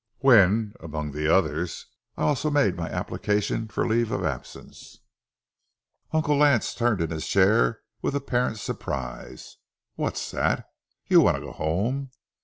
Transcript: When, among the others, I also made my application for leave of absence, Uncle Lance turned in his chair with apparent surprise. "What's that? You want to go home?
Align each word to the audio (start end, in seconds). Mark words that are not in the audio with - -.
When, 0.17 0.73
among 0.79 1.11
the 1.11 1.27
others, 1.31 1.85
I 2.17 2.23
also 2.23 2.49
made 2.49 2.75
my 2.75 2.89
application 2.89 3.67
for 3.67 3.85
leave 3.87 4.09
of 4.11 4.23
absence, 4.25 4.97
Uncle 6.11 6.37
Lance 6.37 6.73
turned 6.73 7.01
in 7.01 7.11
his 7.11 7.27
chair 7.27 7.81
with 8.01 8.15
apparent 8.15 8.57
surprise. 8.57 9.57
"What's 9.93 10.31
that? 10.31 10.67
You 11.05 11.21
want 11.21 11.35
to 11.37 11.41
go 11.43 11.51
home? 11.51 12.09